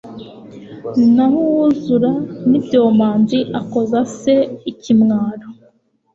[1.15, 2.11] naho uwuzura
[2.49, 4.35] n'ibyomanzi akoza se
[4.71, 5.47] ikimwaro